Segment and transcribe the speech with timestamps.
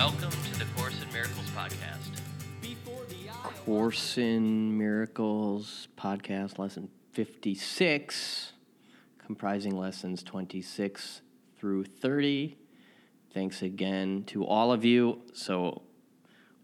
[0.00, 2.08] Welcome to the Course in Miracles podcast.
[3.66, 8.54] Course in Miracles podcast, lesson 56,
[9.18, 11.20] comprising lessons 26
[11.58, 12.56] through 30.
[13.34, 15.20] Thanks again to all of you.
[15.34, 15.82] So,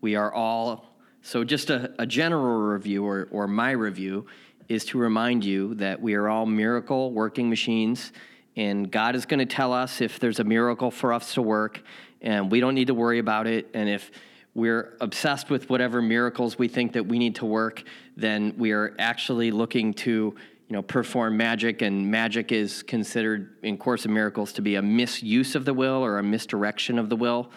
[0.00, 4.24] we are all, so just a, a general review or, or my review
[4.70, 8.12] is to remind you that we are all miracle working machines,
[8.56, 11.82] and God is going to tell us if there's a miracle for us to work,
[12.22, 13.68] and we don't need to worry about it.
[13.74, 14.10] And if
[14.54, 17.84] we're obsessed with whatever miracles we think that we need to work,
[18.16, 21.82] then we are actually looking to you know perform magic.
[21.82, 26.04] And magic is considered in course of miracles to be a misuse of the will
[26.04, 27.50] or a misdirection of the will.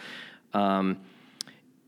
[0.53, 0.99] Um,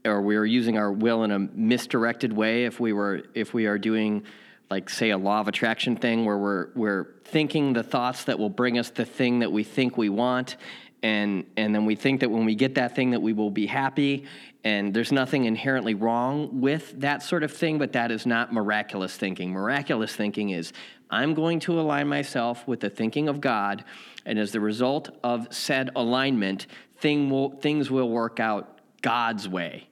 [0.06, 3.66] or we are using our will in a misdirected way if we were if we
[3.66, 4.24] are doing
[4.70, 8.50] like say a law of attraction thing where we're we're thinking the thoughts that will
[8.50, 10.56] bring us the thing that we think we want
[11.04, 13.66] and and then we think that when we get that thing that we will be
[13.66, 14.26] happy
[14.64, 19.16] and there's nothing inherently wrong with that sort of thing but that is not miraculous
[19.16, 19.52] thinking.
[19.52, 20.74] Miraculous thinking is
[21.10, 23.84] i'm going to align myself with the thinking of god
[24.26, 26.68] and as the result of said alignment
[26.98, 29.88] thing will, things will work out god's way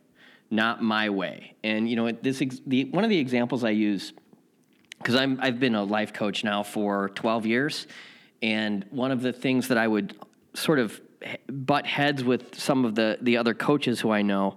[0.51, 1.53] not my way.
[1.63, 4.13] And you know this the, one of the examples i use
[4.97, 7.87] because I've been a life coach now for 12 years,
[8.41, 10.13] and one of the things that I would
[10.53, 10.99] sort of
[11.47, 14.55] butt heads with some of the the other coaches who I know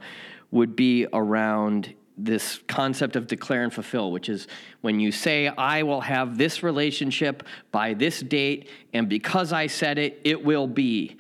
[0.50, 4.46] would be around this concept of declare and fulfill, which is
[4.82, 9.98] when you say, I will have this relationship by this date, and because I said
[9.98, 11.16] it, it will be.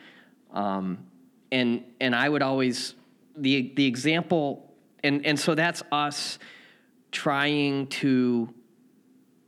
[0.52, 0.98] Um,
[1.50, 2.94] and and I would always
[3.36, 4.70] the the example,
[5.02, 6.38] and and so that's us
[7.10, 8.52] trying to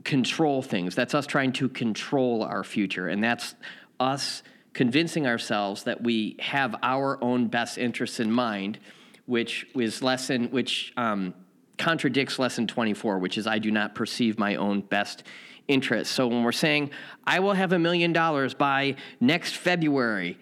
[0.04, 0.94] control things.
[0.94, 3.08] That's us trying to control our future.
[3.08, 3.54] And that's
[3.98, 4.42] us
[4.74, 8.78] convincing ourselves that we have our own best interests in mind,
[9.26, 11.32] which is lesson, which um,
[11.78, 15.22] contradicts lesson 24, which is I do not perceive my own best
[15.68, 16.12] interests.
[16.12, 16.90] So when we're saying,
[17.24, 20.38] I will have a million dollars by next February,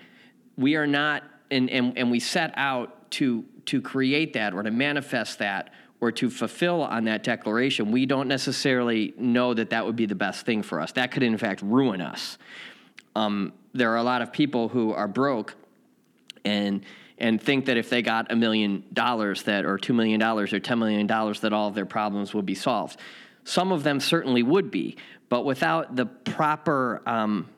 [0.57, 4.71] we are not, and, and, and we set out to, to create that or to
[4.71, 9.95] manifest that or to fulfill on that declaration, we don't necessarily know that that would
[9.95, 10.91] be the best thing for us.
[10.93, 12.39] That could, in fact, ruin us.
[13.15, 15.55] Um, there are a lot of people who are broke
[16.45, 16.85] and
[17.19, 20.61] and think that if they got a million dollars that or two million dollars or
[20.61, 22.99] ten million dollars that all of their problems would be solved.
[23.45, 24.97] Some of them certainly would be,
[25.29, 27.49] but without the proper um,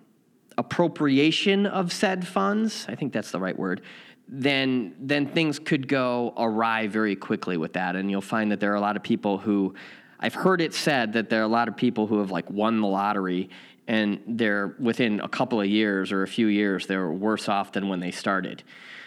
[0.57, 3.83] appropriation of said funds, I think that's the right word,
[4.29, 8.73] then then things could go awry very quickly with that and you'll find that there
[8.73, 9.75] are a lot of people who
[10.21, 12.81] I've heard it said that there are a lot of people who have like won
[12.81, 13.51] the lottery
[13.87, 17.89] and they're within a couple of years or a few years they're worse off than
[17.89, 18.63] when they started.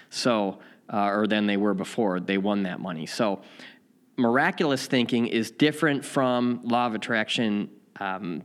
[0.09, 0.59] So
[0.91, 3.05] uh, or than they were before they won that money.
[3.05, 3.41] So
[4.15, 8.43] miraculous thinking is different from law of attraction um,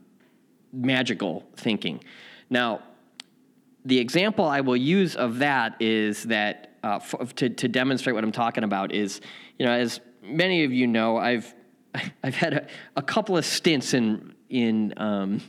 [0.73, 2.03] magical thinking.
[2.51, 2.83] Now
[3.85, 8.25] the example I will use of that is that uh, f- to, to demonstrate what
[8.25, 9.21] I'm talking about is,
[9.59, 11.53] you know, as many of you know, I've
[12.23, 12.67] I've had a,
[12.97, 15.41] a couple of stints in in um,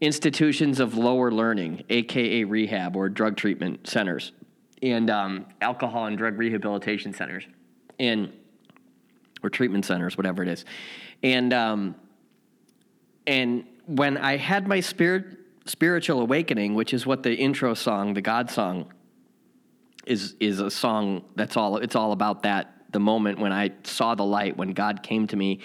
[0.00, 4.32] institutions of lower learning, aka rehab or drug treatment centers,
[4.82, 7.44] and um, alcohol and drug rehabilitation centers,
[7.98, 8.32] and
[9.42, 10.64] or treatment centers, whatever it is,
[11.22, 11.94] and um,
[13.26, 15.24] and when I had my spirit
[15.66, 18.92] spiritual awakening, which is what the intro song, the God song,
[20.06, 24.14] is is a song that's all it's all about that the moment when I saw
[24.14, 25.60] the light when God came to me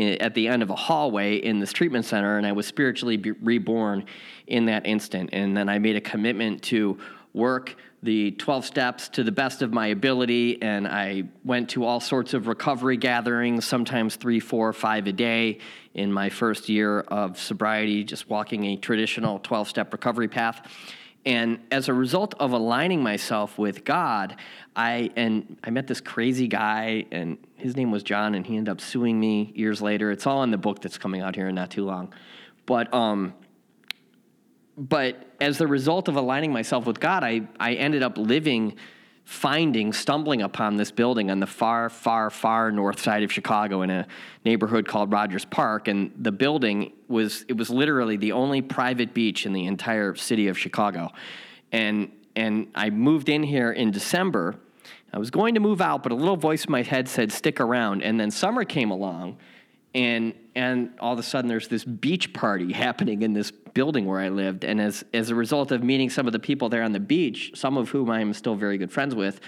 [0.00, 4.04] at the end of a hallway in this treatment center and I was spiritually reborn
[4.46, 5.30] in that instant.
[5.32, 6.98] And then I made a commitment to
[7.32, 12.00] work the 12 steps to the best of my ability and I went to all
[12.00, 15.58] sorts of recovery gatherings sometimes three, four, five a day
[15.94, 20.66] in my first year of sobriety just walking a traditional 12 step recovery path
[21.26, 24.36] and as a result of aligning myself with God,
[24.74, 28.72] I and I met this crazy guy, and his name was John, and he ended
[28.72, 30.10] up suing me years later.
[30.10, 32.14] It's all in the book that's coming out here in not too long.
[32.64, 33.34] But um,
[34.78, 38.76] but as the result of aligning myself with God, I I ended up living
[39.30, 43.88] finding, stumbling upon this building on the far, far, far north side of Chicago in
[43.88, 44.04] a
[44.44, 45.86] neighborhood called Rogers Park.
[45.86, 50.48] And the building was, it was literally the only private beach in the entire city
[50.48, 51.12] of Chicago.
[51.70, 54.56] And, and I moved in here in December.
[55.12, 57.60] I was going to move out, but a little voice in my head said, stick
[57.60, 58.02] around.
[58.02, 59.38] And then summer came along
[59.94, 64.20] and and all of a sudden there's this beach party happening in this building where
[64.20, 66.92] I lived and as as a result of meeting some of the people there on
[66.92, 69.40] the beach some of whom I'm still very good friends with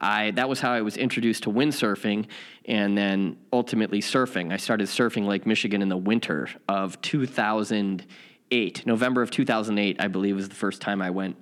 [0.00, 2.26] I that was how I was introduced to windsurfing
[2.66, 4.52] and then ultimately surfing.
[4.52, 8.86] I started surfing Lake Michigan in the winter of 2008.
[8.86, 11.36] November of 2008, I believe, was the first time I went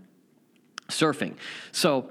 [0.88, 1.34] surfing.
[1.72, 2.10] So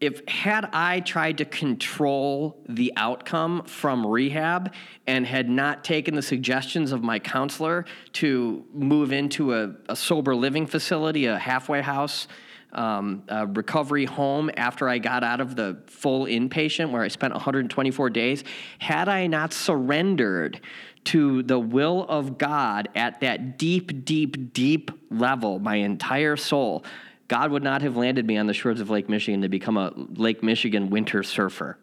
[0.00, 4.74] if had I tried to control the outcome from rehab
[5.06, 10.34] and had not taken the suggestions of my counselor to move into a, a sober
[10.34, 12.28] living facility, a halfway house,
[12.72, 17.32] um, a recovery home after I got out of the full inpatient where I spent
[17.32, 18.44] 124 days,
[18.78, 20.60] had I not surrendered
[21.04, 26.84] to the will of God at that deep, deep, deep level, my entire soul,
[27.28, 29.92] God would not have landed me on the shores of Lake Michigan to become a
[29.96, 31.78] Lake Michigan winter surfer.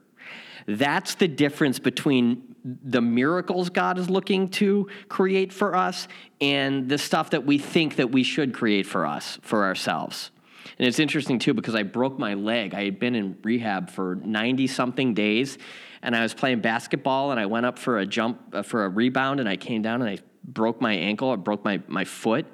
[0.68, 6.08] That's the difference between the miracles God is looking to create for us
[6.40, 10.30] and the stuff that we think that we should create for us, for ourselves.
[10.78, 12.76] And it's interesting too because I broke my leg.
[12.76, 15.58] I had been in rehab for 90 something days
[16.04, 18.90] and I was playing basketball and I went up for a jump, uh, for a
[18.90, 22.46] rebound, and I came down and I broke my ankle, I broke my, my foot.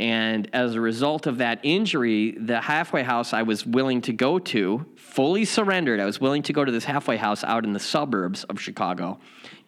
[0.00, 4.40] And as a result of that injury, the halfway house I was willing to go
[4.40, 7.80] to, fully surrendered, I was willing to go to this halfway house out in the
[7.80, 9.20] suburbs of Chicago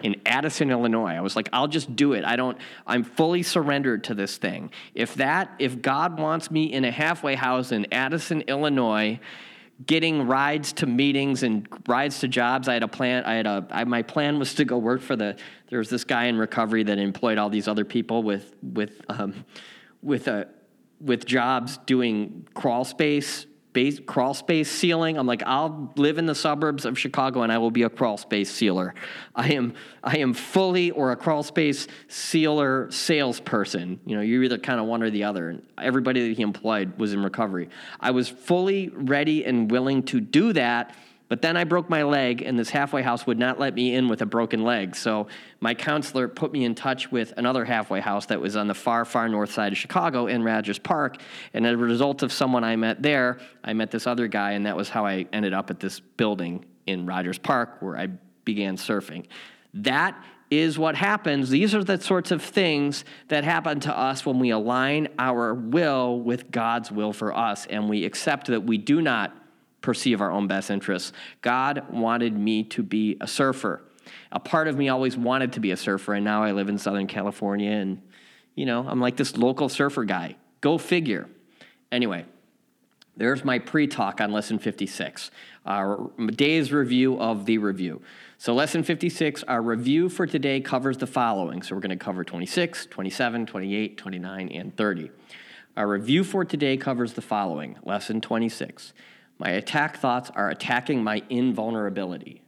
[0.02, 1.14] in Addison, Illinois.
[1.14, 2.24] I was like, I'll just do it.
[2.24, 4.70] I don't, I'm fully surrendered to this thing.
[4.94, 9.20] If that, if God wants me in a halfway house in Addison, Illinois,
[9.84, 12.66] getting rides to meetings and rides to jobs.
[12.66, 13.24] I had a plan.
[13.24, 15.36] I had a I, my plan was to go work for the.
[15.68, 19.44] There was this guy in recovery that employed all these other people with with um,
[20.02, 20.48] with a
[21.00, 23.46] with jobs doing crawl space
[23.76, 25.18] base, crawl space sealing.
[25.18, 28.16] I'm like, I'll live in the suburbs of Chicago and I will be a crawl
[28.16, 28.94] space sealer.
[29.34, 34.00] I am I am fully or a crawl space sealer salesperson.
[34.06, 35.50] You know, you're either kind of one or the other.
[35.50, 37.68] And everybody that he employed was in recovery.
[38.00, 40.94] I was fully ready and willing to do that
[41.28, 44.08] but then I broke my leg, and this halfway house would not let me in
[44.08, 44.94] with a broken leg.
[44.94, 45.26] So
[45.60, 49.04] my counselor put me in touch with another halfway house that was on the far,
[49.04, 51.16] far north side of Chicago in Rogers Park.
[51.52, 54.66] And as a result of someone I met there, I met this other guy, and
[54.66, 58.08] that was how I ended up at this building in Rogers Park where I
[58.44, 59.26] began surfing.
[59.74, 60.16] That
[60.50, 61.50] is what happens.
[61.50, 66.20] These are the sorts of things that happen to us when we align our will
[66.20, 69.36] with God's will for us and we accept that we do not
[69.86, 71.12] perceive our own best interests.
[71.42, 73.80] God wanted me to be a surfer.
[74.32, 76.76] A part of me always wanted to be a surfer, and now I live in
[76.76, 78.02] Southern California, and
[78.56, 80.36] you know, I'm like this local surfer guy.
[80.60, 81.28] Go figure.
[81.92, 82.24] Anyway,
[83.16, 85.30] there's my pre talk on lesson 56,
[85.64, 88.02] our day's review of the review.
[88.38, 91.62] So, lesson 56, our review for today covers the following.
[91.62, 95.10] So, we're going to cover 26, 27, 28, 29, and 30.
[95.76, 97.76] Our review for today covers the following.
[97.84, 98.92] Lesson 26
[99.38, 102.42] my attack thoughts are attacking my invulnerability.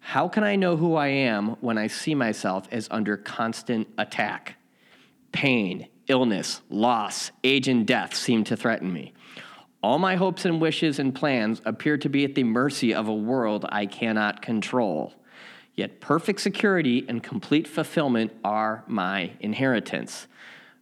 [0.00, 4.56] How can I know who I am when I see myself as under constant attack?
[5.32, 9.12] Pain, illness, loss, age, and death seem to threaten me.
[9.82, 13.14] All my hopes and wishes and plans appear to be at the mercy of a
[13.14, 15.12] world I cannot control.
[15.74, 20.26] Yet perfect security and complete fulfillment are my inheritance.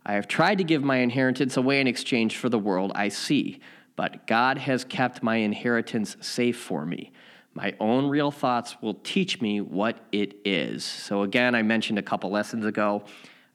[0.07, 3.61] I have tried to give my inheritance away in exchange for the world I see
[3.97, 7.13] but God has kept my inheritance safe for me.
[7.55, 10.85] My own real thoughts will teach me what it is.
[10.85, 13.05] So, again, I mentioned a couple lessons ago.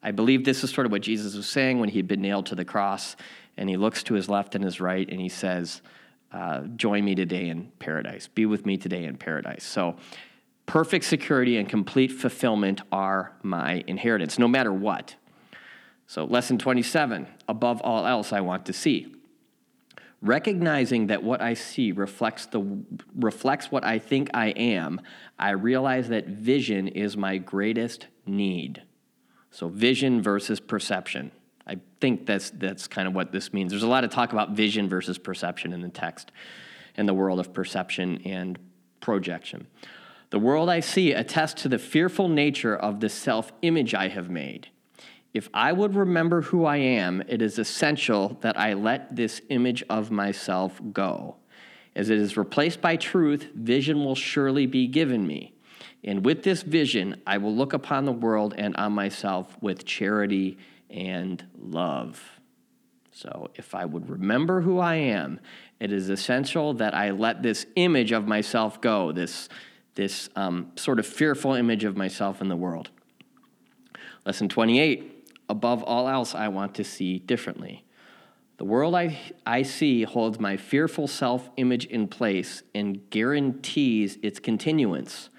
[0.01, 2.55] I believe this is sort of what Jesus was saying when he'd been nailed to
[2.55, 3.15] the cross,
[3.57, 5.83] and he looks to his left and his right, and he says,
[6.31, 8.27] uh, Join me today in paradise.
[8.27, 9.63] Be with me today in paradise.
[9.63, 9.97] So,
[10.65, 15.15] perfect security and complete fulfillment are my inheritance, no matter what.
[16.07, 19.13] So, lesson 27 above all else, I want to see
[20.21, 22.83] recognizing that what I see reflects the
[23.15, 25.01] reflects what I think I am,
[25.39, 28.83] I realize that vision is my greatest need.
[29.49, 31.31] So vision versus perception.
[31.67, 33.71] I think that's that's kind of what this means.
[33.71, 36.31] There's a lot of talk about vision versus perception in the text
[36.95, 38.59] in the world of perception and
[38.99, 39.67] projection.
[40.29, 44.29] The world I see attests to the fearful nature of the self image I have
[44.29, 44.69] made.
[45.33, 49.83] If I would remember who I am, it is essential that I let this image
[49.89, 51.37] of myself go.
[51.95, 55.53] As it is replaced by truth, vision will surely be given me.
[56.03, 60.57] And with this vision, I will look upon the world and on myself with charity
[60.89, 62.39] and love.
[63.13, 65.39] So, if I would remember who I am,
[65.79, 69.49] it is essential that I let this image of myself go, this,
[69.95, 72.89] this um, sort of fearful image of myself in the world.
[74.25, 75.20] Lesson 28
[75.51, 77.83] above all else, I want to see differently.
[78.57, 84.39] The world I, I see holds my fearful self image in place and guarantees its
[84.39, 85.29] continuance.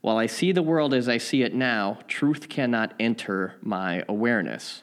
[0.00, 4.82] While I see the world as I see it now, truth cannot enter my awareness.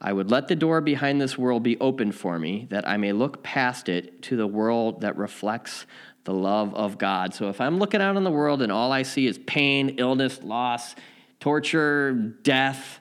[0.00, 3.12] I would let the door behind this world be open for me, that I may
[3.12, 5.84] look past it to the world that reflects
[6.24, 7.34] the love of God.
[7.34, 10.42] So if I'm looking out in the world and all I see is pain, illness,
[10.42, 10.94] loss,
[11.38, 13.00] torture, death,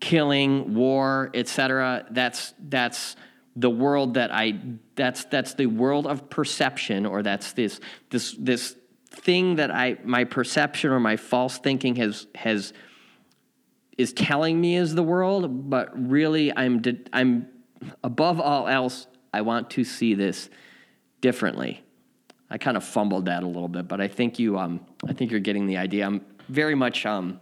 [0.00, 3.16] killing, war, etc., that's that's
[3.56, 4.60] the world that I
[4.94, 8.76] that's that's the world of perception or that's this this this
[9.10, 12.74] thing that I my perception or my false thinking has has
[13.96, 17.48] is telling me is the world, but really I'm I'm
[18.04, 20.50] above all else I want to see this
[21.22, 21.82] differently.
[22.50, 25.30] I kind of fumbled that a little bit, but I think you um I think
[25.30, 26.06] you're getting the idea.
[26.06, 27.40] I'm very much um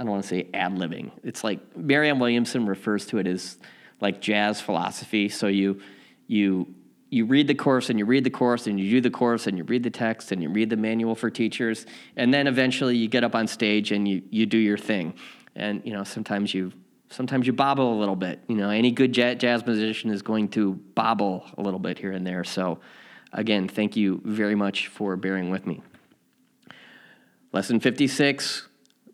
[0.00, 1.10] I don't want to say ad libbing.
[1.22, 3.58] It's like Marianne Williamson refers to it as
[4.00, 5.28] like jazz philosophy.
[5.28, 5.82] So you
[6.26, 6.74] you
[7.10, 9.58] you read the course and you read the course and you do the course and
[9.58, 11.84] you read the text and you read the manual for teachers
[12.16, 15.12] and then eventually you get up on stage and you you do your thing
[15.54, 16.72] and you know sometimes you
[17.10, 18.40] sometimes you bobble a little bit.
[18.48, 22.26] You know, any good jazz musician is going to bobble a little bit here and
[22.26, 22.44] there.
[22.44, 22.78] So,
[23.34, 25.82] again, thank you very much for bearing with me.
[27.52, 28.68] Lesson 56,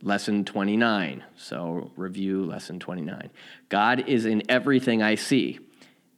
[0.07, 1.25] lesson 29.
[1.35, 3.29] So, review lesson 29.
[3.69, 5.59] God is in everything I see.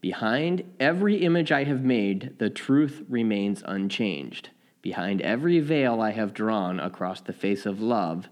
[0.02, 4.50] Behind every image I have made, the truth remains unchanged.
[4.82, 8.28] Behind every veil I have drawn across the face of love,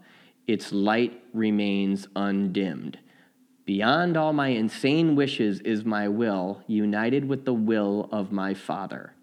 [0.47, 2.99] its light remains undimmed.
[3.65, 9.15] Beyond all my insane wishes is my will, united with the will of my Father.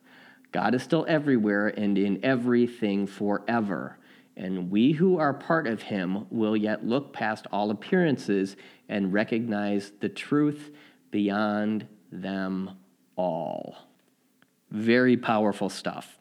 [0.52, 3.98] God is still everywhere and in everything forever.
[4.36, 8.56] And we who are part of him will yet look past all appearances
[8.90, 10.72] and recognize the truth
[11.12, 12.72] beyond them
[13.16, 13.76] all.
[14.72, 16.18] Very powerful stuff.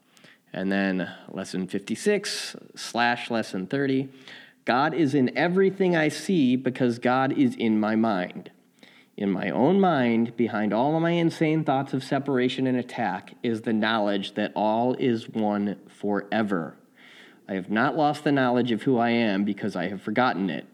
[0.52, 4.08] And then lesson 56 slash lesson 30
[4.64, 8.50] God is in everything I see because God is in my mind.
[9.16, 13.72] In my own mind, behind all my insane thoughts of separation and attack, is the
[13.72, 16.76] knowledge that all is one forever.
[17.48, 20.66] I have not lost the knowledge of who I am because I have forgotten it.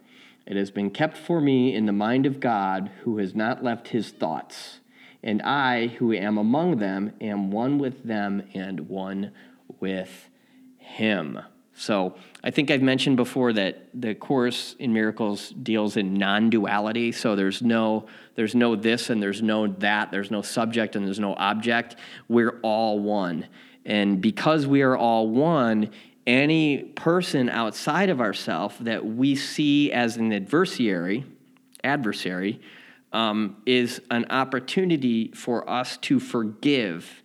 [0.47, 3.89] It has been kept for me in the mind of God, who has not left
[3.89, 4.81] his thoughts.
[5.23, 9.33] And I, who am among them, am one with them and one
[9.81, 10.29] with
[10.79, 11.41] him.
[11.75, 17.13] So I think I've mentioned before that the course in miracles deals in non-duality.
[17.13, 20.11] So there's no there's no this and there's no that.
[20.11, 21.95] There's no subject and there's no object.
[22.29, 23.47] We're all one.
[23.85, 25.91] And because we are all one,
[26.29, 31.25] any person outside of ourselves that we see as an adversary,
[31.83, 32.61] adversary,
[33.13, 37.23] um, is an opportunity for us to forgive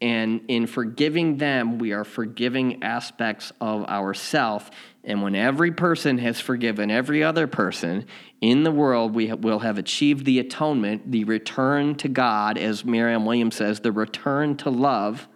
[0.00, 4.70] and in forgiving them, we are forgiving aspects of ourself.
[5.04, 8.06] And when every person has forgiven every other person
[8.40, 13.24] in the world, we will have achieved the atonement, the return to God, as Miriam
[13.24, 15.26] Williams says, the return to love.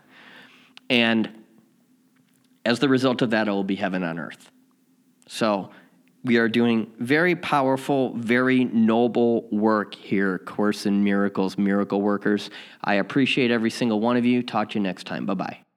[0.90, 1.30] And
[2.64, 4.50] as the result of that, it will be heaven on earth.
[5.26, 5.70] So
[6.22, 12.50] we are doing very powerful, very noble work here, Course in Miracles, Miracle Workers.
[12.84, 14.42] I appreciate every single one of you.
[14.42, 15.24] Talk to you next time.
[15.24, 15.69] Bye bye.